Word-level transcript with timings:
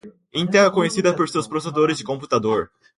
Intel 0.33 0.65
é 0.65 0.71
conhecida 0.73 1.13
por 1.15 1.29
seus 1.29 1.45
processadores 1.47 1.99
de 1.99 2.03
computador. 2.03 2.71